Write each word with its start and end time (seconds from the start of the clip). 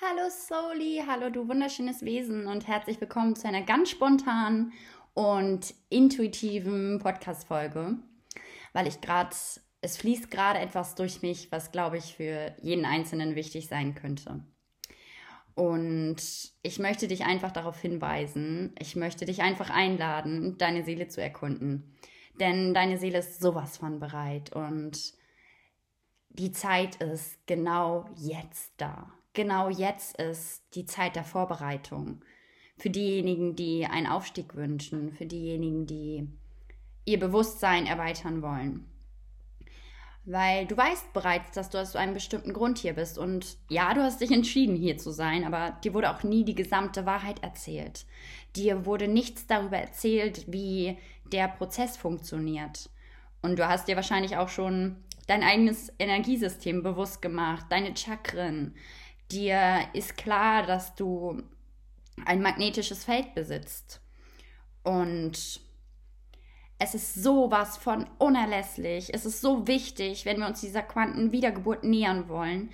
Hallo 0.00 0.30
Soli, 0.30 1.02
hallo 1.08 1.28
du 1.28 1.48
wunderschönes 1.48 2.04
Wesen 2.04 2.46
und 2.46 2.68
herzlich 2.68 3.00
willkommen 3.00 3.34
zu 3.34 3.48
einer 3.48 3.62
ganz 3.62 3.90
spontanen 3.90 4.72
und 5.12 5.74
intuitiven 5.88 7.00
Podcast-Folge, 7.00 7.96
weil 8.72 8.86
ich 8.86 9.00
gerade, 9.00 9.34
es 9.80 9.96
fließt 9.96 10.30
gerade 10.30 10.60
etwas 10.60 10.94
durch 10.94 11.22
mich, 11.22 11.50
was 11.50 11.72
glaube 11.72 11.98
ich 11.98 12.14
für 12.14 12.54
jeden 12.62 12.84
Einzelnen 12.84 13.34
wichtig 13.34 13.66
sein 13.66 13.96
könnte. 13.96 14.44
Und 15.56 16.22
ich 16.62 16.78
möchte 16.78 17.08
dich 17.08 17.24
einfach 17.24 17.50
darauf 17.50 17.80
hinweisen, 17.80 18.76
ich 18.78 18.94
möchte 18.94 19.24
dich 19.24 19.42
einfach 19.42 19.68
einladen, 19.68 20.58
deine 20.58 20.84
Seele 20.84 21.08
zu 21.08 21.20
erkunden. 21.20 21.98
Denn 22.38 22.72
deine 22.72 22.98
Seele 22.98 23.18
ist 23.18 23.40
sowas 23.40 23.78
von 23.78 23.98
bereit 23.98 24.52
und 24.52 25.14
die 26.28 26.52
Zeit 26.52 27.02
ist 27.02 27.44
genau 27.48 28.08
jetzt 28.14 28.74
da 28.76 29.17
genau 29.38 29.68
jetzt 29.68 30.20
ist 30.20 30.64
die 30.74 30.84
Zeit 30.84 31.14
der 31.14 31.22
Vorbereitung. 31.22 32.24
Für 32.76 32.90
diejenigen, 32.90 33.54
die 33.54 33.86
einen 33.86 34.08
Aufstieg 34.08 34.56
wünschen, 34.56 35.12
für 35.12 35.26
diejenigen, 35.26 35.86
die 35.86 36.28
ihr 37.04 37.20
Bewusstsein 37.20 37.86
erweitern 37.86 38.42
wollen. 38.42 38.90
Weil 40.24 40.66
du 40.66 40.76
weißt 40.76 41.12
bereits, 41.12 41.52
dass 41.52 41.70
du 41.70 41.78
aus 41.78 41.94
einem 41.94 42.14
bestimmten 42.14 42.52
Grund 42.52 42.78
hier 42.78 42.94
bist. 42.94 43.16
Und 43.16 43.58
ja, 43.68 43.94
du 43.94 44.02
hast 44.02 44.20
dich 44.20 44.32
entschieden, 44.32 44.74
hier 44.74 44.98
zu 44.98 45.12
sein, 45.12 45.44
aber 45.44 45.78
dir 45.84 45.94
wurde 45.94 46.10
auch 46.10 46.24
nie 46.24 46.44
die 46.44 46.56
gesamte 46.56 47.06
Wahrheit 47.06 47.40
erzählt. 47.44 48.06
Dir 48.56 48.86
wurde 48.86 49.06
nichts 49.06 49.46
darüber 49.46 49.78
erzählt, 49.78 50.52
wie 50.52 50.98
der 51.32 51.46
Prozess 51.46 51.96
funktioniert. 51.96 52.90
Und 53.40 53.56
du 53.60 53.68
hast 53.68 53.86
dir 53.86 53.94
wahrscheinlich 53.94 54.36
auch 54.36 54.48
schon 54.48 54.96
dein 55.28 55.44
eigenes 55.44 55.92
Energiesystem 56.00 56.82
bewusst 56.82 57.22
gemacht, 57.22 57.66
deine 57.70 57.96
Chakren, 57.96 58.74
Dir 59.30 59.80
ist 59.92 60.16
klar, 60.16 60.64
dass 60.64 60.94
du 60.94 61.42
ein 62.24 62.40
magnetisches 62.40 63.04
Feld 63.04 63.34
besitzt. 63.34 64.00
Und 64.82 65.60
es 66.78 66.94
ist 66.94 67.14
sowas 67.14 67.76
von 67.76 68.06
unerlässlich. 68.18 69.12
Es 69.12 69.26
ist 69.26 69.40
so 69.40 69.66
wichtig, 69.66 70.24
wenn 70.24 70.38
wir 70.38 70.46
uns 70.46 70.60
dieser 70.60 70.82
Quantenwiedergeburt 70.82 71.84
nähern 71.84 72.28
wollen, 72.28 72.70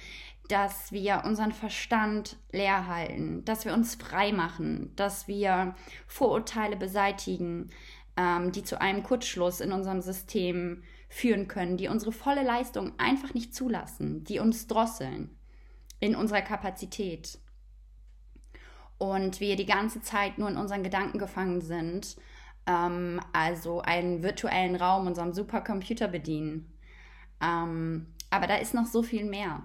dass 0.48 0.92
wir 0.92 1.22
unseren 1.24 1.52
Verstand 1.52 2.36
leer 2.52 2.86
halten, 2.86 3.44
dass 3.46 3.64
wir 3.64 3.72
uns 3.72 3.94
frei 3.94 4.30
machen, 4.30 4.92
dass 4.94 5.26
wir 5.26 5.74
Vorurteile 6.06 6.76
beseitigen, 6.76 7.70
ähm, 8.16 8.52
die 8.52 8.62
zu 8.62 8.78
einem 8.78 9.02
Kurzschluss 9.02 9.60
in 9.60 9.72
unserem 9.72 10.02
System 10.02 10.82
führen 11.08 11.48
können, 11.48 11.78
die 11.78 11.88
unsere 11.88 12.12
volle 12.12 12.42
Leistung 12.42 12.92
einfach 12.98 13.32
nicht 13.32 13.54
zulassen, 13.54 14.22
die 14.24 14.38
uns 14.38 14.66
drosseln 14.66 15.36
in 16.04 16.16
unserer 16.16 16.42
Kapazität. 16.42 17.38
Und 18.98 19.40
wir 19.40 19.56
die 19.56 19.66
ganze 19.66 20.02
Zeit 20.02 20.38
nur 20.38 20.48
in 20.48 20.56
unseren 20.56 20.82
Gedanken 20.82 21.18
gefangen 21.18 21.60
sind, 21.60 22.16
ähm, 22.66 23.20
also 23.32 23.80
einen 23.80 24.22
virtuellen 24.22 24.76
Raum, 24.76 25.06
unserem 25.06 25.32
Supercomputer 25.32 26.08
bedienen. 26.08 26.72
Ähm, 27.42 28.14
aber 28.30 28.46
da 28.46 28.56
ist 28.56 28.74
noch 28.74 28.86
so 28.86 29.02
viel 29.02 29.24
mehr. 29.24 29.62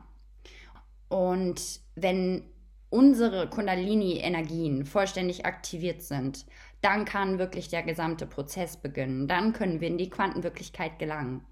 Und 1.10 1.82
wenn 1.96 2.44
unsere 2.90 3.50
Kundalini-Energien 3.50 4.86
vollständig 4.86 5.46
aktiviert 5.46 6.02
sind, 6.02 6.46
dann 6.82 7.06
kann 7.06 7.38
wirklich 7.38 7.68
der 7.70 7.84
gesamte 7.84 8.26
Prozess 8.26 8.78
beginnen. 8.78 9.28
Dann 9.28 9.54
können 9.54 9.82
wir 9.82 9.88
in 9.88 9.98
die 9.98 10.10
Quantenwirklichkeit 10.10 10.98
gelangen 10.98 11.46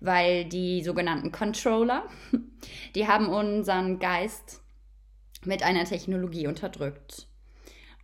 weil 0.00 0.44
die 0.44 0.82
sogenannten 0.82 1.32
Controller, 1.32 2.04
die 2.94 3.06
haben 3.06 3.28
unseren 3.28 3.98
Geist 3.98 4.62
mit 5.44 5.62
einer 5.62 5.84
Technologie 5.84 6.46
unterdrückt. 6.46 7.28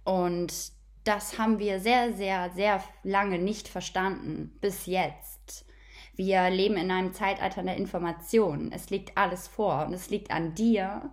Und 0.04 0.72
das 1.04 1.38
haben 1.38 1.58
wir 1.58 1.80
sehr, 1.80 2.12
sehr, 2.12 2.50
sehr 2.50 2.82
lange 3.02 3.38
nicht 3.38 3.68
verstanden, 3.68 4.56
bis 4.60 4.86
jetzt. 4.86 5.66
Wir 6.14 6.50
leben 6.50 6.76
in 6.76 6.90
einem 6.90 7.12
Zeitalter 7.12 7.62
der 7.62 7.76
Information. 7.76 8.70
Es 8.72 8.90
liegt 8.90 9.16
alles 9.16 9.48
vor 9.48 9.86
und 9.86 9.94
es 9.94 10.10
liegt 10.10 10.30
an 10.30 10.54
dir, 10.54 11.10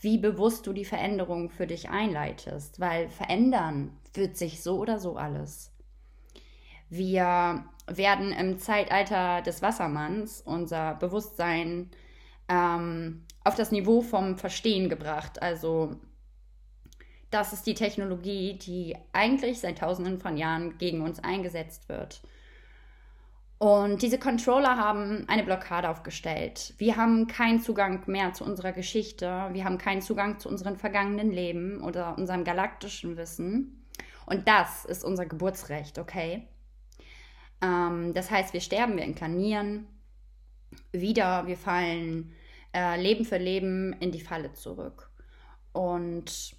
wie 0.00 0.18
bewusst 0.18 0.66
du 0.66 0.72
die 0.72 0.84
Veränderung 0.84 1.48
für 1.48 1.66
dich 1.66 1.88
einleitest, 1.88 2.80
weil 2.80 3.08
verändern 3.08 3.96
wird 4.14 4.36
sich 4.36 4.62
so 4.62 4.78
oder 4.78 4.98
so 4.98 5.16
alles. 5.16 5.72
Wir 6.90 7.64
werden 7.86 8.32
im 8.32 8.58
Zeitalter 8.58 9.42
des 9.42 9.62
Wassermanns 9.62 10.40
unser 10.40 10.94
Bewusstsein 10.94 11.90
ähm, 12.48 13.24
auf 13.44 13.54
das 13.54 13.72
Niveau 13.72 14.02
vom 14.02 14.38
Verstehen 14.38 14.88
gebracht. 14.88 15.42
Also 15.42 15.96
das 17.30 17.52
ist 17.52 17.66
die 17.66 17.74
Technologie, 17.74 18.58
die 18.58 18.96
eigentlich 19.12 19.60
seit 19.60 19.78
tausenden 19.78 20.20
von 20.20 20.36
Jahren 20.36 20.78
gegen 20.78 21.00
uns 21.00 21.18
eingesetzt 21.24 21.88
wird. 21.88 22.22
Und 23.58 24.02
diese 24.02 24.18
Controller 24.18 24.76
haben 24.76 25.24
eine 25.28 25.44
Blockade 25.44 25.88
aufgestellt. 25.88 26.74
Wir 26.78 26.96
haben 26.96 27.28
keinen 27.28 27.60
Zugang 27.60 28.02
mehr 28.06 28.32
zu 28.32 28.44
unserer 28.44 28.72
Geschichte. 28.72 29.48
Wir 29.52 29.64
haben 29.64 29.78
keinen 29.78 30.02
Zugang 30.02 30.40
zu 30.40 30.48
unseren 30.48 30.76
vergangenen 30.76 31.30
Leben 31.30 31.80
oder 31.80 32.18
unserem 32.18 32.42
galaktischen 32.42 33.16
Wissen. 33.16 33.86
Und 34.26 34.48
das 34.48 34.84
ist 34.84 35.04
unser 35.04 35.26
Geburtsrecht, 35.26 35.98
okay? 35.98 36.48
Ähm, 37.62 38.12
das 38.12 38.30
heißt, 38.30 38.52
wir 38.52 38.60
sterben, 38.60 38.96
wir 38.96 39.04
inkarnieren 39.04 39.86
wieder, 40.90 41.46
wir 41.46 41.56
fallen 41.56 42.32
äh, 42.74 43.00
Leben 43.00 43.24
für 43.24 43.38
Leben 43.38 43.92
in 43.94 44.10
die 44.10 44.20
Falle 44.20 44.52
zurück. 44.52 45.10
Und 45.72 46.56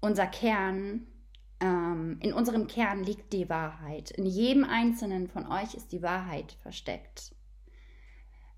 unser 0.00 0.26
Kern, 0.26 1.06
ähm, 1.60 2.18
in 2.20 2.32
unserem 2.32 2.66
Kern 2.66 3.02
liegt 3.02 3.32
die 3.32 3.48
Wahrheit. 3.48 4.10
In 4.10 4.26
jedem 4.26 4.64
einzelnen 4.64 5.28
von 5.28 5.50
euch 5.50 5.74
ist 5.74 5.92
die 5.92 6.02
Wahrheit 6.02 6.52
versteckt. 6.62 7.34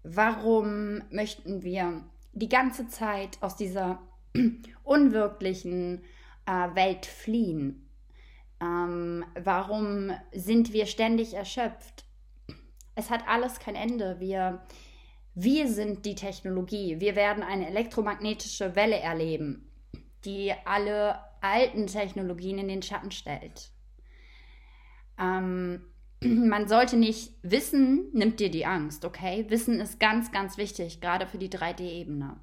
Warum 0.02 1.02
möchten 1.10 1.62
wir 1.62 2.04
die 2.32 2.48
ganze 2.48 2.88
Zeit 2.88 3.38
aus 3.40 3.56
dieser 3.56 4.00
unwirklichen 4.84 6.02
äh, 6.46 6.74
Welt 6.74 7.06
fliehen? 7.06 7.87
Ähm, 8.60 9.24
warum 9.40 10.10
sind 10.32 10.72
wir 10.72 10.86
ständig 10.86 11.34
erschöpft? 11.34 12.04
Es 12.94 13.10
hat 13.10 13.28
alles 13.28 13.60
kein 13.60 13.76
Ende. 13.76 14.18
Wir, 14.18 14.60
wir 15.34 15.68
sind 15.68 16.04
die 16.04 16.16
Technologie. 16.16 16.98
Wir 16.98 17.14
werden 17.14 17.42
eine 17.42 17.68
elektromagnetische 17.68 18.74
Welle 18.74 18.98
erleben, 18.98 19.70
die 20.24 20.52
alle 20.64 21.20
alten 21.40 21.86
Technologien 21.86 22.58
in 22.58 22.68
den 22.68 22.82
Schatten 22.82 23.12
stellt. 23.12 23.70
Ähm, 25.18 25.84
man 26.20 26.66
sollte 26.66 26.96
nicht 26.96 27.32
wissen, 27.42 28.10
nimmt 28.12 28.40
dir 28.40 28.50
die 28.50 28.66
Angst, 28.66 29.04
okay? 29.04 29.46
Wissen 29.48 29.80
ist 29.80 30.00
ganz, 30.00 30.32
ganz 30.32 30.58
wichtig, 30.58 31.00
gerade 31.00 31.26
für 31.26 31.38
die 31.38 31.50
3D-Ebene. 31.50 32.36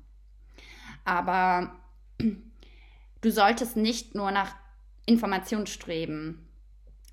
Aber 1.03 1.75
du 3.21 3.31
solltest 3.31 3.75
nicht 3.75 4.15
nur 4.15 4.31
nach 4.31 4.55
Informationsstreben 5.05 6.47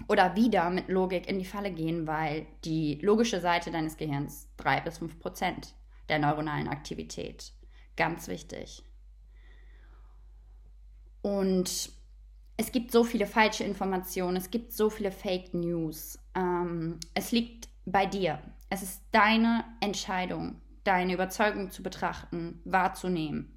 oder 0.08 0.34
wieder 0.34 0.70
mit 0.70 0.88
Logik 0.88 1.28
in 1.28 1.38
die 1.38 1.44
Falle 1.44 1.70
gehen, 1.70 2.06
weil 2.06 2.47
die 2.64 2.98
logische 3.03 3.41
Seite 3.41 3.70
deines 3.70 3.97
Gehirns 3.97 4.48
drei 4.56 4.80
bis 4.80 4.98
fünf 4.98 5.19
Prozent 5.19 5.75
der 6.08 6.19
neuronalen 6.19 6.69
Aktivität. 6.69 7.53
Ganz 7.97 8.28
wichtig. 8.28 8.82
Und 11.20 11.91
es 12.56 12.72
gibt 12.72 12.91
so 12.91 13.04
viele 13.04 13.26
falsche 13.26 13.64
Informationen, 13.64 14.36
es 14.36 14.50
gibt 14.50 14.72
so 14.72 14.91
viele 14.91 15.12
Fake 15.12 15.54
News. 15.54 16.19
Ähm, 16.34 16.98
es 17.14 17.32
liegt 17.32 17.69
bei 17.84 18.06
dir. 18.06 18.41
Es 18.70 18.82
ist 18.82 19.03
deine 19.12 19.64
Entscheidung, 19.80 20.60
deine 20.84 21.14
Überzeugung 21.14 21.70
zu 21.70 21.82
betrachten, 21.82 22.60
wahrzunehmen 22.64 23.52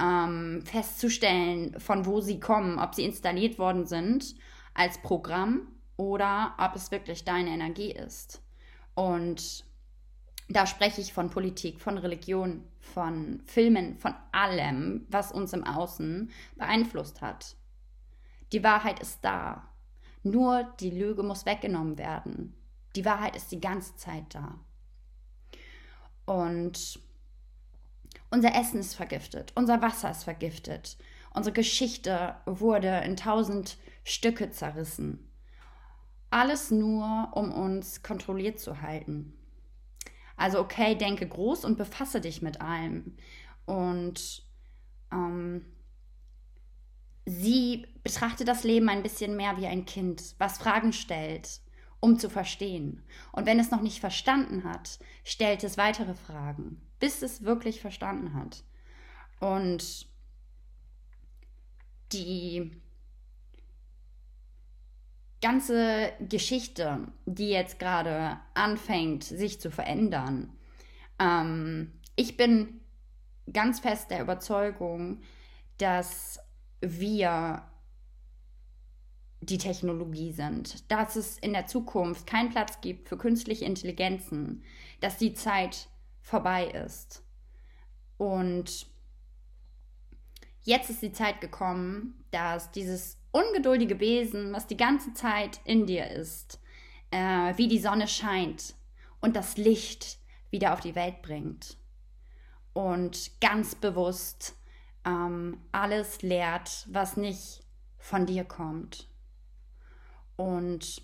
ähm, 0.00 0.62
festzustellen, 0.64 1.78
von 1.80 2.06
wo 2.06 2.20
sie 2.20 2.40
kommen, 2.40 2.78
ob 2.78 2.94
sie 2.94 3.04
installiert 3.04 3.58
worden 3.58 3.86
sind 3.86 4.34
als 4.74 4.98
Programm 4.98 5.68
oder 5.96 6.54
ob 6.58 6.76
es 6.76 6.90
wirklich 6.90 7.24
deine 7.24 7.50
Energie 7.50 7.92
ist. 7.92 8.42
Und 8.94 9.64
da 10.48 10.66
spreche 10.66 11.00
ich 11.00 11.12
von 11.12 11.30
Politik, 11.30 11.80
von 11.80 11.98
Religion, 11.98 12.64
von 12.78 13.40
Filmen, 13.46 13.98
von 13.98 14.14
allem, 14.32 15.06
was 15.08 15.32
uns 15.32 15.52
im 15.52 15.64
Außen 15.64 16.30
beeinflusst 16.56 17.20
hat. 17.20 17.56
Die 18.52 18.62
Wahrheit 18.62 19.00
ist 19.00 19.24
da. 19.24 19.68
Nur 20.22 20.64
die 20.80 20.90
Lüge 20.90 21.22
muss 21.22 21.46
weggenommen 21.46 21.98
werden. 21.98 22.54
Die 22.94 23.04
Wahrheit 23.04 23.36
ist 23.36 23.50
die 23.50 23.60
ganze 23.60 23.96
Zeit 23.96 24.34
da. 24.34 24.58
Und 26.26 27.00
unser 28.30 28.54
Essen 28.54 28.80
ist 28.80 28.94
vergiftet, 28.94 29.52
unser 29.54 29.82
Wasser 29.82 30.10
ist 30.10 30.24
vergiftet, 30.24 30.96
unsere 31.34 31.52
Geschichte 31.52 32.36
wurde 32.46 33.02
in 33.04 33.16
tausend 33.16 33.78
Stücke 34.04 34.50
zerrissen. 34.50 35.30
Alles 36.30 36.70
nur, 36.70 37.30
um 37.34 37.52
uns 37.52 38.02
kontrolliert 38.02 38.58
zu 38.60 38.80
halten. 38.80 39.32
Also 40.36 40.60
okay, 40.60 40.94
denke 40.94 41.26
groß 41.28 41.64
und 41.64 41.78
befasse 41.78 42.20
dich 42.20 42.42
mit 42.42 42.60
allem. 42.60 43.16
Und 43.64 44.44
Ähm, 45.12 45.64
sie 47.24 47.86
betrachtet 48.02 48.48
das 48.48 48.64
Leben 48.64 48.88
ein 48.88 49.02
bisschen 49.02 49.36
mehr 49.36 49.56
wie 49.56 49.66
ein 49.66 49.84
Kind, 49.86 50.34
was 50.38 50.58
Fragen 50.58 50.92
stellt, 50.92 51.60
um 52.00 52.18
zu 52.18 52.28
verstehen. 52.28 53.02
Und 53.32 53.46
wenn 53.46 53.60
es 53.60 53.70
noch 53.70 53.82
nicht 53.82 54.00
verstanden 54.00 54.64
hat, 54.64 54.98
stellt 55.24 55.64
es 55.64 55.78
weitere 55.78 56.14
Fragen, 56.14 56.80
bis 56.98 57.22
es 57.22 57.42
wirklich 57.42 57.80
verstanden 57.80 58.34
hat. 58.34 58.64
Und 59.40 60.06
die 62.12 62.70
ganze 65.42 66.12
Geschichte, 66.20 67.08
die 67.26 67.50
jetzt 67.50 67.78
gerade 67.78 68.38
anfängt, 68.54 69.24
sich 69.24 69.60
zu 69.60 69.70
verändern. 69.70 70.52
Ähm, 71.18 71.92
ich 72.16 72.36
bin 72.36 72.80
ganz 73.52 73.80
fest 73.80 74.10
der 74.10 74.22
Überzeugung, 74.22 75.20
dass 75.78 76.40
wir 76.80 77.62
die 79.40 79.58
Technologie 79.58 80.32
sind, 80.32 80.90
dass 80.90 81.14
es 81.14 81.38
in 81.38 81.52
der 81.52 81.66
Zukunft 81.66 82.26
keinen 82.26 82.50
Platz 82.50 82.80
gibt 82.80 83.08
für 83.08 83.18
künstliche 83.18 83.64
Intelligenzen, 83.64 84.64
dass 85.00 85.18
die 85.18 85.34
Zeit 85.34 85.88
vorbei 86.26 86.66
ist. 86.66 87.22
Und 88.18 88.86
jetzt 90.62 90.90
ist 90.90 91.02
die 91.02 91.12
Zeit 91.12 91.40
gekommen, 91.40 92.24
dass 92.32 92.72
dieses 92.72 93.18
ungeduldige 93.30 94.00
Wesen, 94.00 94.52
was 94.52 94.66
die 94.66 94.76
ganze 94.76 95.14
Zeit 95.14 95.60
in 95.64 95.86
dir 95.86 96.10
ist, 96.10 96.60
äh, 97.12 97.56
wie 97.56 97.68
die 97.68 97.78
Sonne 97.78 98.08
scheint 98.08 98.74
und 99.20 99.36
das 99.36 99.56
Licht 99.56 100.18
wieder 100.50 100.72
auf 100.72 100.80
die 100.80 100.96
Welt 100.96 101.22
bringt. 101.22 101.76
Und 102.72 103.40
ganz 103.40 103.76
bewusst 103.76 104.56
ähm, 105.04 105.60
alles 105.70 106.22
lehrt, 106.22 106.88
was 106.90 107.16
nicht 107.16 107.62
von 107.98 108.26
dir 108.26 108.44
kommt. 108.44 109.08
Und 110.34 111.02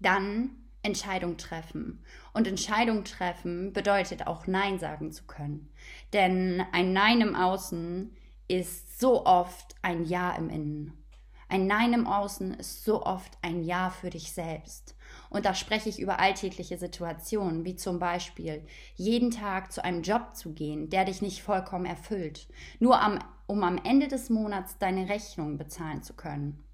dann 0.00 0.61
Entscheidung 0.82 1.36
treffen. 1.36 2.04
Und 2.32 2.46
Entscheidung 2.46 3.04
treffen 3.04 3.72
bedeutet 3.72 4.26
auch 4.26 4.46
Nein 4.46 4.78
sagen 4.78 5.12
zu 5.12 5.24
können. 5.24 5.72
Denn 6.12 6.64
ein 6.72 6.92
Nein 6.92 7.20
im 7.20 7.34
Außen 7.34 8.16
ist 8.48 9.00
so 9.00 9.24
oft 9.24 9.76
ein 9.82 10.04
Ja 10.04 10.32
im 10.32 10.50
Innen. 10.50 11.02
Ein 11.48 11.66
Nein 11.66 11.92
im 11.92 12.06
Außen 12.06 12.54
ist 12.54 12.82
so 12.84 13.02
oft 13.04 13.36
ein 13.42 13.62
Ja 13.62 13.90
für 13.90 14.10
dich 14.10 14.32
selbst. 14.32 14.96
Und 15.28 15.44
da 15.44 15.54
spreche 15.54 15.90
ich 15.90 16.00
über 16.00 16.18
alltägliche 16.18 16.78
Situationen, 16.78 17.66
wie 17.66 17.76
zum 17.76 17.98
Beispiel 17.98 18.66
jeden 18.94 19.30
Tag 19.30 19.70
zu 19.70 19.84
einem 19.84 20.02
Job 20.02 20.34
zu 20.34 20.54
gehen, 20.54 20.88
der 20.88 21.04
dich 21.04 21.20
nicht 21.20 21.42
vollkommen 21.42 21.84
erfüllt, 21.84 22.48
nur 22.80 23.00
am, 23.00 23.18
um 23.46 23.62
am 23.64 23.78
Ende 23.84 24.08
des 24.08 24.30
Monats 24.30 24.78
deine 24.78 25.10
Rechnung 25.10 25.58
bezahlen 25.58 26.02
zu 26.02 26.14
können. 26.14 26.64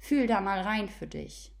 Fühl 0.00 0.26
da 0.26 0.40
mal 0.40 0.60
rein 0.60 0.88
für 0.88 1.06
dich. 1.06 1.55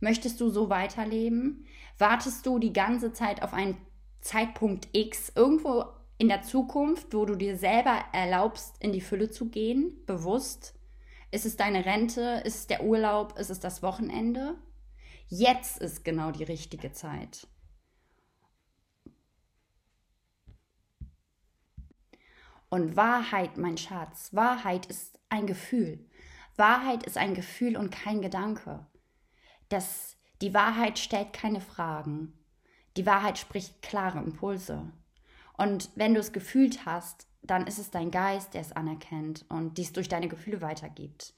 Möchtest 0.00 0.40
du 0.40 0.50
so 0.50 0.68
weiterleben? 0.68 1.66
Wartest 1.98 2.44
du 2.46 2.58
die 2.58 2.72
ganze 2.72 3.12
Zeit 3.12 3.42
auf 3.42 3.52
einen 3.52 3.76
Zeitpunkt 4.20 4.88
X 4.92 5.32
irgendwo 5.34 5.84
in 6.18 6.28
der 6.28 6.42
Zukunft, 6.42 7.14
wo 7.14 7.24
du 7.24 7.34
dir 7.34 7.56
selber 7.56 8.04
erlaubst, 8.12 8.74
in 8.80 8.92
die 8.92 9.00
Fülle 9.00 9.30
zu 9.30 9.48
gehen, 9.48 10.04
bewusst? 10.06 10.74
Ist 11.30 11.46
es 11.46 11.56
deine 11.56 11.84
Rente? 11.84 12.42
Ist 12.44 12.56
es 12.56 12.66
der 12.66 12.84
Urlaub? 12.84 13.38
Ist 13.38 13.50
es 13.50 13.60
das 13.60 13.82
Wochenende? 13.82 14.56
Jetzt 15.28 15.78
ist 15.78 16.04
genau 16.04 16.30
die 16.30 16.44
richtige 16.44 16.92
Zeit. 16.92 17.46
Und 22.68 22.96
Wahrheit, 22.96 23.56
mein 23.58 23.78
Schatz, 23.78 24.34
Wahrheit 24.34 24.86
ist 24.86 25.18
ein 25.28 25.46
Gefühl. 25.46 26.04
Wahrheit 26.56 27.04
ist 27.04 27.16
ein 27.16 27.34
Gefühl 27.34 27.76
und 27.76 27.90
kein 27.90 28.22
Gedanke. 28.22 28.86
Das, 29.68 30.16
die 30.40 30.54
Wahrheit 30.54 30.98
stellt 30.98 31.32
keine 31.32 31.60
Fragen. 31.60 32.32
Die 32.96 33.06
Wahrheit 33.06 33.38
spricht 33.38 33.82
klare 33.82 34.18
Impulse. 34.18 34.92
Und 35.56 35.90
wenn 35.94 36.14
du 36.14 36.20
es 36.20 36.32
gefühlt 36.32 36.86
hast, 36.86 37.26
dann 37.42 37.66
ist 37.66 37.78
es 37.78 37.90
dein 37.90 38.10
Geist, 38.10 38.54
der 38.54 38.60
es 38.60 38.72
anerkennt 38.72 39.44
und 39.48 39.78
dies 39.78 39.92
durch 39.92 40.08
deine 40.08 40.28
Gefühle 40.28 40.60
weitergibt. 40.60 41.34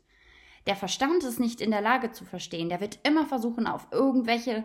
Der 0.66 0.76
Verstand 0.76 1.24
ist 1.24 1.40
nicht 1.40 1.60
in 1.60 1.70
der 1.70 1.80
Lage 1.80 2.12
zu 2.12 2.24
verstehen. 2.24 2.68
Der 2.68 2.80
wird 2.80 2.98
immer 3.02 3.26
versuchen, 3.26 3.66
auf 3.66 3.86
irgendwelche 3.90 4.64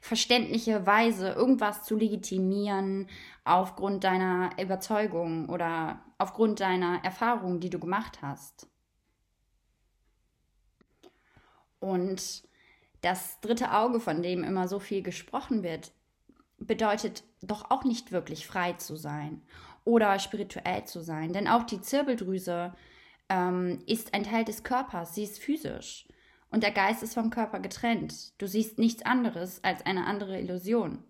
verständliche 0.00 0.86
Weise 0.86 1.30
irgendwas 1.30 1.84
zu 1.84 1.96
legitimieren 1.96 3.08
aufgrund 3.44 4.04
deiner 4.04 4.50
Überzeugung 4.60 5.48
oder 5.48 6.00
aufgrund 6.18 6.60
deiner 6.60 7.04
Erfahrung, 7.04 7.60
die 7.60 7.70
du 7.70 7.78
gemacht 7.78 8.22
hast. 8.22 8.68
Und 11.80 12.42
das 13.00 13.40
dritte 13.40 13.72
Auge, 13.72 14.00
von 14.00 14.22
dem 14.22 14.44
immer 14.44 14.68
so 14.68 14.78
viel 14.78 15.02
gesprochen 15.02 15.62
wird, 15.62 15.92
bedeutet 16.58 17.24
doch 17.42 17.70
auch 17.70 17.84
nicht 17.84 18.12
wirklich 18.12 18.46
frei 18.46 18.72
zu 18.74 18.96
sein 18.96 19.42
oder 19.84 20.18
spirituell 20.18 20.84
zu 20.84 21.00
sein. 21.00 21.32
Denn 21.32 21.48
auch 21.48 21.64
die 21.64 21.80
Zirbeldrüse 21.80 22.74
ähm, 23.28 23.82
ist 23.86 24.14
ein 24.14 24.24
Teil 24.24 24.44
des 24.44 24.64
Körpers, 24.64 25.14
sie 25.14 25.24
ist 25.24 25.38
physisch. 25.38 26.06
Und 26.50 26.62
der 26.62 26.70
Geist 26.70 27.02
ist 27.02 27.14
vom 27.14 27.30
Körper 27.30 27.60
getrennt. 27.60 28.40
Du 28.40 28.46
siehst 28.46 28.78
nichts 28.78 29.04
anderes 29.04 29.62
als 29.64 29.84
eine 29.84 30.06
andere 30.06 30.40
Illusion. 30.40 31.04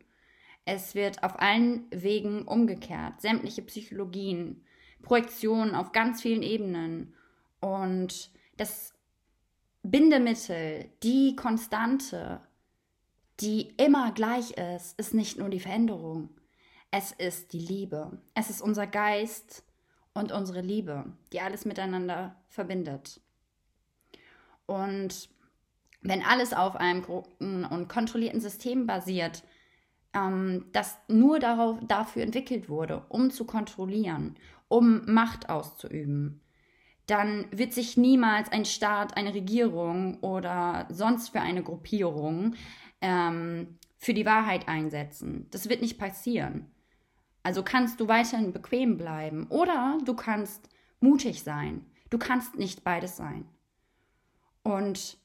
Es 0.64 0.94
wird 0.94 1.22
auf 1.22 1.40
allen 1.40 1.86
Wegen 1.90 2.42
umgekehrt. 2.42 3.20
Sämtliche 3.20 3.62
Psychologien, 3.62 4.64
Projektionen 5.02 5.74
auf 5.74 5.92
ganz 5.92 6.22
vielen 6.22 6.42
Ebenen. 6.42 7.14
Und 7.60 8.30
das 8.56 8.95
Bindemittel, 9.90 10.90
die 11.02 11.36
Konstante, 11.36 12.40
die 13.40 13.74
immer 13.76 14.12
gleich 14.12 14.52
ist, 14.52 14.98
ist 14.98 15.14
nicht 15.14 15.38
nur 15.38 15.48
die 15.48 15.60
Veränderung. 15.60 16.30
Es 16.90 17.12
ist 17.12 17.52
die 17.52 17.60
Liebe. 17.60 18.18
Es 18.34 18.50
ist 18.50 18.60
unser 18.60 18.86
Geist 18.86 19.64
und 20.14 20.32
unsere 20.32 20.60
Liebe, 20.60 21.12
die 21.32 21.40
alles 21.40 21.64
miteinander 21.64 22.36
verbindet. 22.48 23.20
Und 24.66 25.28
wenn 26.00 26.22
alles 26.22 26.52
auf 26.52 26.76
einem 26.76 27.02
guten 27.02 27.64
und 27.64 27.88
kontrollierten 27.88 28.40
System 28.40 28.86
basiert, 28.86 29.44
ähm, 30.14 30.66
das 30.72 30.96
nur 31.08 31.38
darauf, 31.38 31.78
dafür 31.86 32.22
entwickelt 32.22 32.68
wurde, 32.68 33.04
um 33.08 33.30
zu 33.30 33.44
kontrollieren, 33.44 34.36
um 34.68 35.04
Macht 35.06 35.48
auszuüben, 35.48 36.40
dann 37.06 37.46
wird 37.52 37.72
sich 37.72 37.96
niemals 37.96 38.50
ein 38.50 38.64
Staat, 38.64 39.16
eine 39.16 39.32
Regierung 39.32 40.18
oder 40.20 40.86
sonst 40.90 41.30
für 41.30 41.40
eine 41.40 41.62
Gruppierung 41.62 42.54
ähm, 43.00 43.78
für 43.96 44.12
die 44.12 44.26
Wahrheit 44.26 44.68
einsetzen. 44.68 45.46
Das 45.50 45.68
wird 45.68 45.82
nicht 45.82 45.98
passieren. 45.98 46.70
Also 47.44 47.62
kannst 47.62 48.00
du 48.00 48.08
weiterhin 48.08 48.52
bequem 48.52 48.98
bleiben 48.98 49.46
oder 49.50 49.98
du 50.04 50.14
kannst 50.14 50.68
mutig 50.98 51.44
sein. 51.44 51.86
Du 52.10 52.18
kannst 52.18 52.56
nicht 52.56 52.82
beides 52.82 53.16
sein. 53.16 53.46
Und 54.64 55.18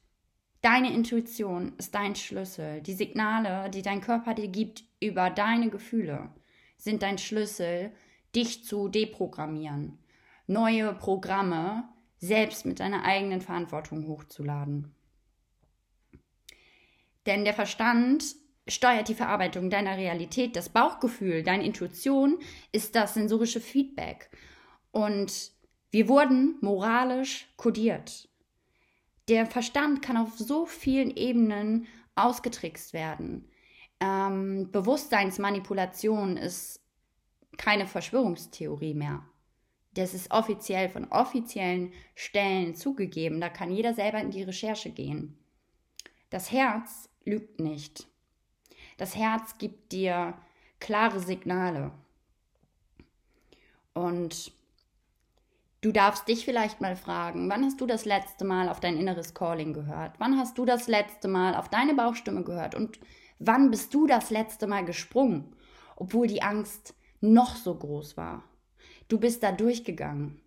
deine 0.60 0.94
Intuition 0.94 1.72
ist 1.78 1.96
dein 1.96 2.14
Schlüssel. 2.14 2.80
Die 2.80 2.94
Signale, 2.94 3.68
die 3.70 3.82
dein 3.82 4.00
Körper 4.00 4.34
dir 4.34 4.46
gibt 4.46 4.84
über 5.00 5.30
deine 5.30 5.68
Gefühle, 5.68 6.30
sind 6.76 7.02
dein 7.02 7.18
Schlüssel, 7.18 7.90
dich 8.34 8.64
zu 8.64 8.88
deprogrammieren 8.88 9.98
neue 10.52 10.94
Programme 10.94 11.88
selbst 12.18 12.64
mit 12.66 12.80
deiner 12.80 13.04
eigenen 13.04 13.40
Verantwortung 13.40 14.06
hochzuladen. 14.06 14.94
Denn 17.26 17.44
der 17.44 17.54
Verstand 17.54 18.24
steuert 18.68 19.08
die 19.08 19.14
Verarbeitung 19.14 19.70
deiner 19.70 19.96
Realität, 19.96 20.56
das 20.56 20.68
Bauchgefühl, 20.68 21.42
deine 21.42 21.64
Intuition 21.64 22.38
ist 22.70 22.94
das 22.94 23.14
sensorische 23.14 23.60
Feedback. 23.60 24.30
Und 24.92 25.52
wir 25.90 26.08
wurden 26.08 26.56
moralisch 26.60 27.48
kodiert. 27.56 28.28
Der 29.28 29.46
Verstand 29.46 30.02
kann 30.02 30.16
auf 30.16 30.38
so 30.38 30.66
vielen 30.66 31.10
Ebenen 31.16 31.86
ausgetrickst 32.14 32.92
werden. 32.92 33.48
Ähm, 34.00 34.70
Bewusstseinsmanipulation 34.70 36.36
ist 36.36 36.80
keine 37.56 37.86
Verschwörungstheorie 37.86 38.94
mehr. 38.94 39.24
Das 39.94 40.14
ist 40.14 40.30
offiziell 40.30 40.88
von 40.88 41.10
offiziellen 41.10 41.92
Stellen 42.14 42.74
zugegeben. 42.74 43.40
Da 43.40 43.48
kann 43.48 43.70
jeder 43.70 43.94
selber 43.94 44.20
in 44.20 44.30
die 44.30 44.42
Recherche 44.42 44.90
gehen. 44.90 45.36
Das 46.30 46.50
Herz 46.50 47.10
lügt 47.24 47.60
nicht. 47.60 48.06
Das 48.96 49.16
Herz 49.16 49.58
gibt 49.58 49.92
dir 49.92 50.34
klare 50.80 51.20
Signale. 51.20 51.92
Und 53.92 54.52
du 55.82 55.92
darfst 55.92 56.26
dich 56.26 56.46
vielleicht 56.46 56.80
mal 56.80 56.96
fragen, 56.96 57.50
wann 57.50 57.64
hast 57.64 57.80
du 57.80 57.86
das 57.86 58.06
letzte 58.06 58.46
Mal 58.46 58.70
auf 58.70 58.80
dein 58.80 58.96
inneres 58.96 59.34
Calling 59.34 59.74
gehört? 59.74 60.14
Wann 60.18 60.38
hast 60.38 60.56
du 60.56 60.64
das 60.64 60.88
letzte 60.88 61.28
Mal 61.28 61.54
auf 61.54 61.68
deine 61.68 61.94
Bauchstimme 61.94 62.42
gehört? 62.42 62.74
Und 62.74 62.98
wann 63.38 63.70
bist 63.70 63.92
du 63.92 64.06
das 64.06 64.30
letzte 64.30 64.66
Mal 64.66 64.86
gesprungen, 64.86 65.54
obwohl 65.96 66.26
die 66.26 66.42
Angst 66.42 66.94
noch 67.20 67.56
so 67.56 67.74
groß 67.74 68.16
war? 68.16 68.42
Du 69.08 69.18
bist 69.18 69.42
da 69.42 69.52
durchgegangen. 69.52 70.40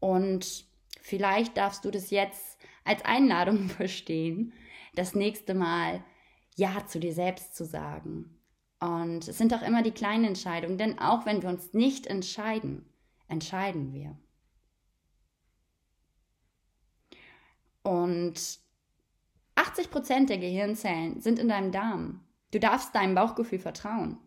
Und 0.00 0.66
vielleicht 1.00 1.56
darfst 1.56 1.84
du 1.84 1.90
das 1.90 2.10
jetzt 2.10 2.58
als 2.84 3.04
Einladung 3.04 3.68
verstehen, 3.68 4.52
das 4.94 5.14
nächste 5.14 5.54
Mal 5.54 6.04
Ja 6.56 6.86
zu 6.86 7.00
dir 7.00 7.12
selbst 7.12 7.56
zu 7.56 7.64
sagen. 7.64 8.38
Und 8.80 9.26
es 9.26 9.38
sind 9.38 9.54
auch 9.54 9.62
immer 9.62 9.82
die 9.82 9.92
kleinen 9.92 10.24
Entscheidungen, 10.24 10.76
denn 10.76 10.98
auch 10.98 11.24
wenn 11.24 11.42
wir 11.42 11.48
uns 11.48 11.72
nicht 11.72 12.06
entscheiden, 12.06 12.84
entscheiden 13.28 13.92
wir. 13.94 14.18
Und 17.82 18.58
80 19.56 19.90
Prozent 19.90 20.30
der 20.30 20.38
Gehirnzellen 20.38 21.20
sind 21.20 21.38
in 21.38 21.48
deinem 21.48 21.72
Darm. 21.72 22.20
Du 22.50 22.60
darfst 22.60 22.94
deinem 22.94 23.14
Bauchgefühl 23.14 23.58
vertrauen. 23.58 24.18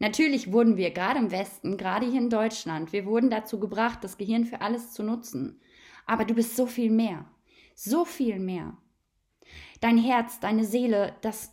Natürlich 0.00 0.50
wurden 0.50 0.78
wir 0.78 0.90
gerade 0.90 1.18
im 1.18 1.30
Westen, 1.30 1.76
gerade 1.76 2.06
hier 2.06 2.20
in 2.20 2.30
Deutschland, 2.30 2.92
wir 2.92 3.04
wurden 3.04 3.30
dazu 3.30 3.60
gebracht, 3.60 4.02
das 4.02 4.16
Gehirn 4.16 4.46
für 4.46 4.62
alles 4.62 4.92
zu 4.92 5.02
nutzen. 5.02 5.60
Aber 6.06 6.24
du 6.24 6.34
bist 6.34 6.56
so 6.56 6.66
viel 6.66 6.90
mehr. 6.90 7.26
So 7.74 8.06
viel 8.06 8.38
mehr. 8.38 8.76
Dein 9.80 9.98
Herz, 9.98 10.40
deine 10.40 10.64
Seele, 10.64 11.14
das 11.20 11.52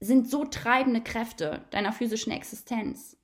sind 0.00 0.28
so 0.28 0.44
treibende 0.44 1.00
Kräfte 1.00 1.64
deiner 1.70 1.92
physischen 1.92 2.32
Existenz. 2.32 3.16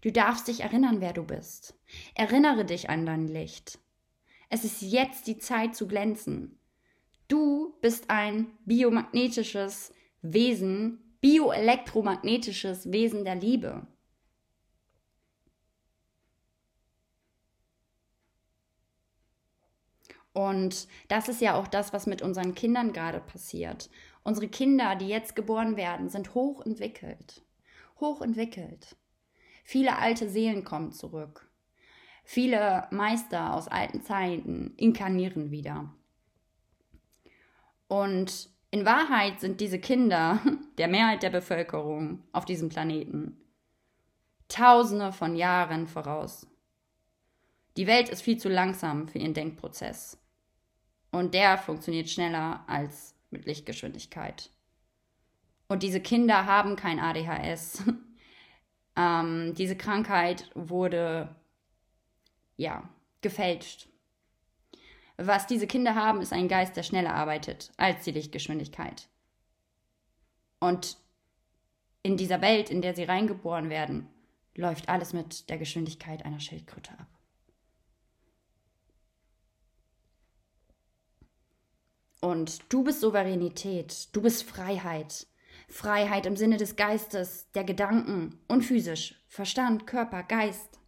Du 0.00 0.10
darfst 0.10 0.48
dich 0.48 0.60
erinnern, 0.60 1.00
wer 1.00 1.12
du 1.12 1.24
bist. 1.24 1.78
Erinnere 2.14 2.64
dich 2.64 2.88
an 2.88 3.04
dein 3.04 3.28
Licht. 3.28 3.78
Es 4.48 4.64
ist 4.64 4.80
jetzt 4.80 5.26
die 5.26 5.38
Zeit 5.38 5.76
zu 5.76 5.86
glänzen. 5.86 6.58
Du 7.28 7.74
bist 7.82 8.08
ein 8.08 8.46
biomagnetisches 8.64 9.92
Wesen, 10.22 11.11
bioelektromagnetisches 11.22 12.92
Wesen 12.92 13.24
der 13.24 13.36
Liebe. 13.36 13.86
Und 20.34 20.88
das 21.08 21.28
ist 21.28 21.40
ja 21.40 21.54
auch 21.54 21.68
das, 21.68 21.92
was 21.92 22.06
mit 22.06 22.22
unseren 22.22 22.54
Kindern 22.54 22.92
gerade 22.92 23.20
passiert. 23.20 23.90
Unsere 24.22 24.48
Kinder, 24.48 24.96
die 24.96 25.08
jetzt 25.08 25.36
geboren 25.36 25.76
werden, 25.76 26.08
sind 26.08 26.34
hochentwickelt. 26.34 27.42
Hochentwickelt. 28.00 28.96
Viele 29.64 29.98
alte 29.98 30.28
Seelen 30.28 30.64
kommen 30.64 30.92
zurück. 30.92 31.50
Viele 32.24 32.86
Meister 32.90 33.54
aus 33.54 33.68
alten 33.68 34.02
Zeiten 34.02 34.74
inkarnieren 34.76 35.50
wieder. 35.50 35.94
Und 37.88 38.51
in 38.72 38.86
Wahrheit 38.86 39.38
sind 39.38 39.60
diese 39.60 39.78
Kinder 39.78 40.40
der 40.78 40.88
Mehrheit 40.88 41.22
der 41.22 41.30
Bevölkerung 41.30 42.24
auf 42.32 42.44
diesem 42.44 42.68
Planeten 42.68 43.36
Tausende 44.48 45.12
von 45.12 45.36
Jahren 45.36 45.86
voraus. 45.86 46.46
Die 47.78 47.86
Welt 47.86 48.10
ist 48.10 48.20
viel 48.20 48.36
zu 48.36 48.50
langsam 48.50 49.08
für 49.08 49.18
ihren 49.18 49.32
Denkprozess. 49.32 50.18
Und 51.10 51.32
der 51.32 51.56
funktioniert 51.56 52.10
schneller 52.10 52.64
als 52.66 53.14
mit 53.30 53.46
Lichtgeschwindigkeit. 53.46 54.50
Und 55.68 55.82
diese 55.82 56.00
Kinder 56.00 56.44
haben 56.44 56.76
kein 56.76 56.98
ADHS. 56.98 57.82
ähm, 58.96 59.54
diese 59.54 59.76
Krankheit 59.76 60.50
wurde 60.54 61.34
ja 62.56 62.88
gefälscht. 63.22 63.88
Was 65.16 65.46
diese 65.46 65.66
Kinder 65.66 65.94
haben, 65.94 66.20
ist 66.20 66.32
ein 66.32 66.48
Geist, 66.48 66.76
der 66.76 66.82
schneller 66.82 67.14
arbeitet 67.14 67.72
als 67.76 68.04
die 68.04 68.12
Lichtgeschwindigkeit. 68.12 69.08
Und 70.58 70.96
in 72.02 72.16
dieser 72.16 72.40
Welt, 72.40 72.70
in 72.70 72.82
der 72.82 72.94
sie 72.94 73.04
reingeboren 73.04 73.70
werden, 73.70 74.08
läuft 74.54 74.88
alles 74.88 75.12
mit 75.12 75.48
der 75.48 75.58
Geschwindigkeit 75.58 76.24
einer 76.24 76.40
Schildkröte 76.40 76.92
ab. 76.92 77.06
Und 82.20 82.72
du 82.72 82.84
bist 82.84 83.00
Souveränität, 83.00 84.08
du 84.14 84.22
bist 84.22 84.44
Freiheit. 84.44 85.26
Freiheit 85.68 86.26
im 86.26 86.36
Sinne 86.36 86.56
des 86.56 86.76
Geistes, 86.76 87.50
der 87.52 87.64
Gedanken 87.64 88.38
und 88.46 88.62
physisch, 88.62 89.16
Verstand, 89.26 89.86
Körper, 89.86 90.22
Geist. 90.22 90.78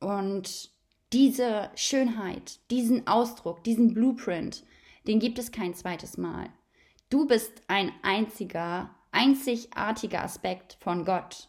Und 0.00 0.70
diese 1.12 1.70
Schönheit, 1.74 2.60
diesen 2.70 3.06
Ausdruck, 3.06 3.64
diesen 3.64 3.94
Blueprint, 3.94 4.64
den 5.06 5.18
gibt 5.18 5.38
es 5.38 5.50
kein 5.50 5.74
zweites 5.74 6.16
Mal. 6.16 6.48
Du 7.08 7.26
bist 7.26 7.62
ein 7.66 7.92
einziger, 8.02 8.94
einzigartiger 9.10 10.22
Aspekt 10.22 10.76
von 10.80 11.04
Gott. 11.04 11.48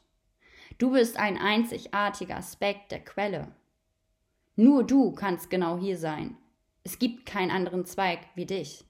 Du 0.80 0.92
bist 0.92 1.18
ein 1.18 1.38
einzigartiger 1.38 2.38
Aspekt 2.38 2.92
der 2.92 3.04
Quelle. 3.04 3.54
Nur 4.56 4.84
du 4.84 5.12
kannst 5.12 5.50
genau 5.50 5.78
hier 5.78 5.98
sein. 5.98 6.38
Es 6.84 6.98
gibt 6.98 7.28
keinen 7.28 7.52
anderen 7.52 7.86
Zweig 7.86 8.20
wie 8.34 8.48
dich. 8.48 8.84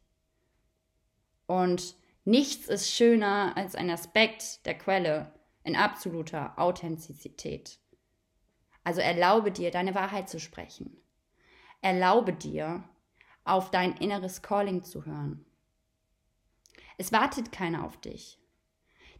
Und 1.48 1.96
nichts 2.24 2.70
ist 2.70 2.90
schöner 2.90 3.58
als 3.58 3.76
ein 3.76 3.90
Aspekt 3.90 4.66
der 4.66 4.78
Quelle 4.78 5.34
in 5.66 5.76
absoluter 5.76 6.58
Authentizität. 6.58 7.78
Also 8.84 9.02
erlaube 9.02 9.52
dir, 9.52 9.72
deine 9.72 9.96
Wahrheit 9.96 10.30
zu 10.30 10.40
sprechen. 10.40 10.98
Erlaube 11.82 12.34
dir, 12.34 12.84
auf 13.44 13.72
dein 13.72 13.94
inneres 13.98 14.42
Calling 14.42 14.84
zu 14.84 15.06
hören. 15.06 15.46
Es 16.98 17.12
wartet 17.12 17.52
keiner 17.52 17.86
auf 17.86 17.98
dich. 17.98 18.40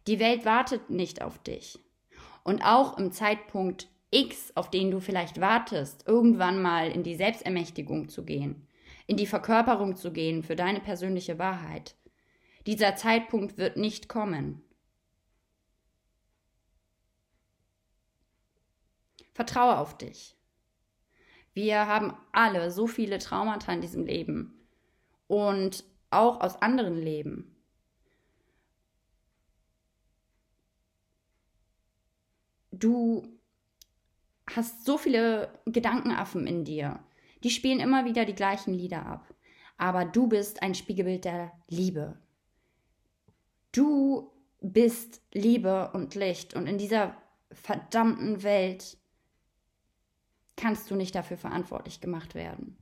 Die 0.06 0.18
Welt 0.18 0.44
wartet 0.44 0.90
nicht 0.90 1.22
auf 1.22 1.38
dich. 1.38 1.80
Und 2.44 2.64
auch 2.64 2.98
im 2.98 3.12
Zeitpunkt 3.12 3.88
X, 4.10 4.52
auf 4.56 4.70
den 4.70 4.90
du 4.90 5.00
vielleicht 5.00 5.40
wartest, 5.40 6.06
irgendwann 6.06 6.60
mal 6.60 6.90
in 6.90 7.02
die 7.02 7.14
Selbstermächtigung 7.14 8.08
zu 8.08 8.24
gehen, 8.24 8.68
in 9.06 9.16
die 9.16 9.26
Verkörperung 9.26 9.96
zu 9.96 10.12
gehen 10.12 10.42
für 10.42 10.56
deine 10.56 10.80
persönliche 10.80 11.38
Wahrheit. 11.38 11.96
Dieser 12.66 12.94
Zeitpunkt 12.94 13.58
wird 13.58 13.76
nicht 13.76 14.08
kommen. 14.08 14.62
Vertraue 19.32 19.78
auf 19.78 19.96
dich. 19.96 20.36
Wir 21.54 21.86
haben 21.86 22.14
alle 22.32 22.70
so 22.70 22.86
viele 22.86 23.18
Traumata 23.18 23.72
in 23.72 23.80
diesem 23.80 24.06
Leben 24.06 24.54
und 25.26 25.84
auch 26.10 26.40
aus 26.40 26.60
anderen 26.60 26.96
Leben. 26.96 27.56
Du 32.70 33.26
hast 34.50 34.84
so 34.84 34.98
viele 34.98 35.60
Gedankenaffen 35.66 36.46
in 36.46 36.64
dir. 36.64 37.00
Die 37.42 37.50
spielen 37.50 37.80
immer 37.80 38.04
wieder 38.04 38.24
die 38.24 38.34
gleichen 38.34 38.74
Lieder 38.74 39.06
ab. 39.06 39.34
Aber 39.76 40.04
du 40.04 40.26
bist 40.26 40.62
ein 40.62 40.74
Spiegelbild 40.74 41.24
der 41.24 41.52
Liebe. 41.68 42.18
Du 43.72 44.30
bist 44.60 45.22
Liebe 45.32 45.90
und 45.92 46.14
Licht. 46.14 46.54
Und 46.54 46.66
in 46.66 46.78
dieser 46.78 47.16
verdammten 47.50 48.42
Welt 48.42 48.96
kannst 50.56 50.90
du 50.90 50.94
nicht 50.94 51.14
dafür 51.14 51.36
verantwortlich 51.36 52.00
gemacht 52.00 52.34
werden. 52.34 52.76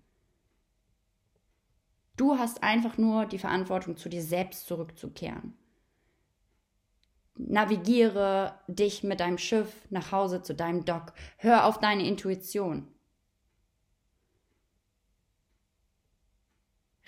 Du 2.16 2.38
hast 2.38 2.62
einfach 2.62 2.98
nur 2.98 3.24
die 3.24 3.38
Verantwortung, 3.38 3.96
zu 3.96 4.08
dir 4.08 4.22
selbst 4.22 4.66
zurückzukehren. 4.66 5.54
Navigiere 7.34 8.60
dich 8.68 9.02
mit 9.02 9.20
deinem 9.20 9.38
Schiff 9.38 9.86
nach 9.88 10.12
Hause 10.12 10.42
zu 10.42 10.54
deinem 10.54 10.84
Dock. 10.84 11.14
Hör 11.38 11.64
auf 11.64 11.80
deine 11.80 12.06
Intuition. 12.06 12.88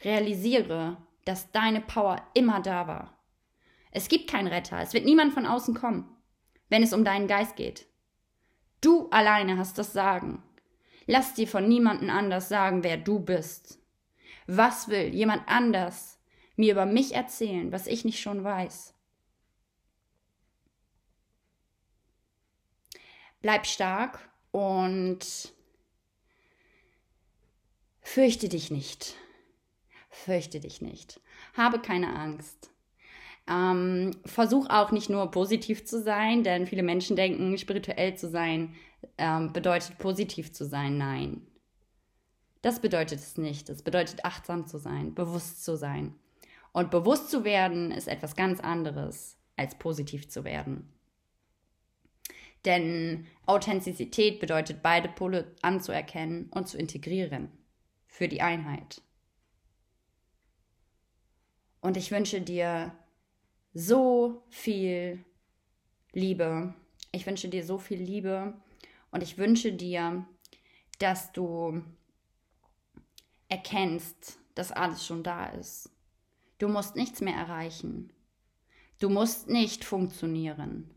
Realisiere, 0.02 0.96
dass 1.26 1.52
deine 1.52 1.80
Power 1.80 2.22
immer 2.32 2.60
da 2.60 2.86
war. 2.86 3.18
Es 3.90 4.08
gibt 4.08 4.30
keinen 4.30 4.48
Retter, 4.48 4.80
es 4.80 4.94
wird 4.94 5.04
niemand 5.04 5.34
von 5.34 5.44
außen 5.44 5.74
kommen, 5.74 6.08
wenn 6.70 6.82
es 6.82 6.94
um 6.94 7.04
deinen 7.04 7.28
Geist 7.28 7.56
geht. 7.56 7.86
Du 8.80 9.10
alleine 9.10 9.58
hast 9.58 9.76
das 9.76 9.92
Sagen. 9.92 10.42
Lass 11.06 11.34
dir 11.34 11.48
von 11.48 11.68
niemandem 11.68 12.10
anders 12.10 12.48
sagen, 12.48 12.84
wer 12.84 12.96
du 12.96 13.20
bist. 13.20 13.78
Was 14.46 14.88
will 14.88 15.14
jemand 15.14 15.48
anders 15.48 16.18
mir 16.56 16.72
über 16.72 16.86
mich 16.86 17.14
erzählen, 17.14 17.72
was 17.72 17.86
ich 17.86 18.04
nicht 18.04 18.20
schon 18.20 18.44
weiß? 18.44 18.94
Bleib 23.40 23.66
stark 23.66 24.30
und 24.52 25.52
fürchte 28.00 28.48
dich 28.48 28.70
nicht. 28.70 29.16
Fürchte 30.10 30.60
dich 30.60 30.82
nicht. 30.82 31.20
Habe 31.54 31.80
keine 31.80 32.14
Angst. 32.14 32.71
Ähm, 33.48 34.12
versuch 34.24 34.70
auch 34.70 34.92
nicht 34.92 35.10
nur 35.10 35.30
positiv 35.30 35.84
zu 35.84 36.00
sein, 36.00 36.44
denn 36.44 36.66
viele 36.66 36.82
Menschen 36.82 37.16
denken, 37.16 37.58
spirituell 37.58 38.16
zu 38.16 38.28
sein 38.28 38.74
ähm, 39.18 39.52
bedeutet 39.52 39.98
positiv 39.98 40.52
zu 40.52 40.64
sein. 40.64 40.96
Nein. 40.96 41.46
Das 42.62 42.80
bedeutet 42.80 43.18
es 43.18 43.36
nicht. 43.36 43.68
Es 43.68 43.82
bedeutet 43.82 44.24
achtsam 44.24 44.66
zu 44.66 44.78
sein, 44.78 45.14
bewusst 45.14 45.64
zu 45.64 45.76
sein. 45.76 46.14
Und 46.72 46.90
bewusst 46.90 47.30
zu 47.30 47.44
werden 47.44 47.90
ist 47.90 48.08
etwas 48.08 48.36
ganz 48.36 48.60
anderes 48.60 49.36
als 49.56 49.74
positiv 49.78 50.28
zu 50.28 50.44
werden. 50.44 50.88
Denn 52.64 53.26
Authentizität 53.46 54.38
bedeutet, 54.38 54.82
beide 54.82 55.08
Pole 55.08 55.54
anzuerkennen 55.62 56.48
und 56.50 56.68
zu 56.68 56.78
integrieren 56.78 57.50
für 58.06 58.28
die 58.28 58.40
Einheit. 58.40 59.02
Und 61.80 61.96
ich 61.96 62.12
wünsche 62.12 62.40
dir 62.40 62.92
so 63.74 64.42
viel 64.50 65.24
Liebe. 66.12 66.74
Ich 67.12 67.26
wünsche 67.26 67.48
dir 67.48 67.64
so 67.64 67.78
viel 67.78 68.00
Liebe 68.00 68.54
und 69.10 69.22
ich 69.22 69.38
wünsche 69.38 69.72
dir, 69.72 70.26
dass 70.98 71.32
du 71.32 71.82
erkennst, 73.48 74.38
dass 74.54 74.72
alles 74.72 75.06
schon 75.06 75.22
da 75.22 75.46
ist. 75.46 75.90
Du 76.58 76.68
musst 76.68 76.96
nichts 76.96 77.20
mehr 77.20 77.34
erreichen. 77.34 78.12
Du 78.98 79.08
musst 79.08 79.48
nicht 79.48 79.84
funktionieren. 79.84 80.90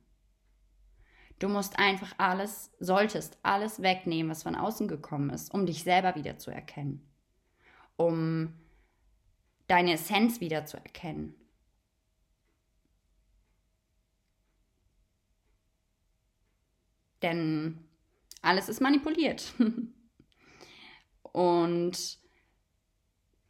Du 1.40 1.50
musst 1.50 1.80
einfach 1.80 2.14
alles, 2.18 2.72
solltest 2.80 3.38
alles 3.44 3.82
wegnehmen, 3.82 4.32
was 4.32 4.44
von 4.44 4.56
außen 4.56 4.88
gekommen 4.88 5.32
ist, 5.32 5.54
um 5.54 5.66
dich 5.66 5.84
selber 5.84 6.16
wieder 6.16 6.38
zu 6.38 6.52
erkennen. 6.52 7.06
Um 7.98 8.54
deine 9.68 9.94
Essenz 9.94 10.40
wieder 10.40 10.66
zu 10.66 10.78
erkennen. 10.78 11.36
Denn 17.22 17.80
alles 18.42 18.70
ist 18.70 18.82
manipuliert. 18.82 19.54
Und 21.32 22.20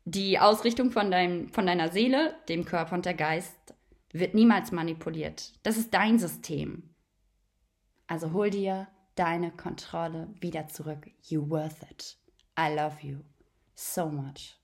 die 0.06 0.40
Ausrichtung 0.40 0.92
von, 0.92 1.12
deinem, 1.12 1.50
von 1.50 1.66
deiner 1.66 1.92
Seele, 1.92 2.36
dem 2.48 2.64
Körper 2.66 2.96
und 2.96 3.06
der 3.06 3.16
Geist 3.16 3.76
wird 4.12 4.34
niemals 4.34 4.72
manipuliert. 4.72 5.54
Das 5.64 5.78
ist 5.78 5.94
dein 5.94 6.18
System. 6.20 6.96
Also 8.08 8.32
hol 8.32 8.50
dir 8.50 8.88
deine 9.16 9.52
Kontrolle 9.52 10.34
wieder 10.40 10.68
zurück. 10.68 11.10
You 11.24 11.50
worth 11.50 11.84
it. 11.92 12.18
I 12.58 12.74
love 12.74 12.98
you 13.02 13.20
so 13.74 14.08
much. 14.08 14.60